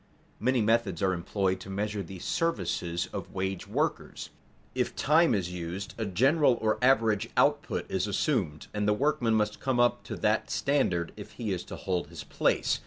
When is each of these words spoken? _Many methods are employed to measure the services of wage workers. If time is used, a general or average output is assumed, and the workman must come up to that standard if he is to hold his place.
_Many 0.39 0.63
methods 0.63 1.03
are 1.03 1.13
employed 1.13 1.59
to 1.59 1.69
measure 1.69 2.01
the 2.01 2.17
services 2.17 3.07
of 3.13 3.35
wage 3.35 3.67
workers. 3.67 4.31
If 4.73 4.95
time 4.95 5.35
is 5.35 5.51
used, 5.51 5.93
a 5.99 6.07
general 6.07 6.57
or 6.59 6.79
average 6.83 7.29
output 7.37 7.85
is 7.87 8.07
assumed, 8.07 8.65
and 8.73 8.87
the 8.87 8.93
workman 8.93 9.35
must 9.35 9.59
come 9.59 9.79
up 9.79 10.03
to 10.05 10.15
that 10.15 10.49
standard 10.49 11.11
if 11.17 11.33
he 11.33 11.53
is 11.53 11.63
to 11.65 11.75
hold 11.75 12.07
his 12.07 12.23
place. 12.23 12.79